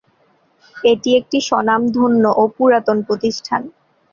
এটি 0.83 1.09
একটি 1.19 1.37
স্বনামধন্য 1.47 2.23
ও 2.37 2.43
পুরাতন 2.55 2.97
প্রতিষ্ঠান। 3.07 3.61